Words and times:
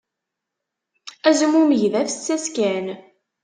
Azmumeg 1.29 1.81
d 1.91 1.93
afessas 2.01 2.45
kan. 2.55 2.85